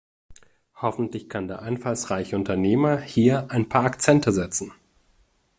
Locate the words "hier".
3.01-3.51